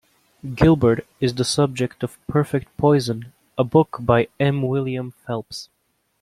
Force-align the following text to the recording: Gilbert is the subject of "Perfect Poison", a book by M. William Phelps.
Gilbert 0.55 1.05
is 1.19 1.35
the 1.35 1.43
subject 1.45 2.01
of 2.01 2.17
"Perfect 2.25 2.75
Poison", 2.75 3.31
a 3.55 3.63
book 3.63 3.97
by 3.99 4.29
M. 4.39 4.63
William 4.63 5.11
Phelps. 5.27 5.69